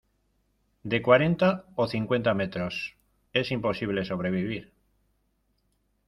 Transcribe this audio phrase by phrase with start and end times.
[0.81, 2.97] de cuarenta o cincuenta metros,
[3.33, 4.73] es imposible sobrevivir.